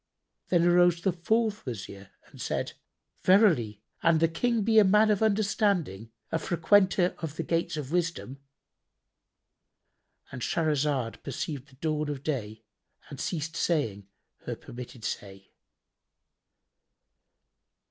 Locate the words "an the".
4.01-4.27